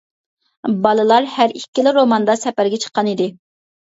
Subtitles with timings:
[0.85, 3.29] بالىلار ھەر ئىككىلا روماندا سەپەرگە چىققان ئىدى.